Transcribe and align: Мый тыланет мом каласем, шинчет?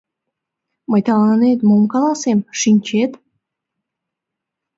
Мый 0.89 1.01
тыланет 1.07 1.59
мом 1.67 1.83
каласем, 1.93 2.39
шинчет? 2.59 3.11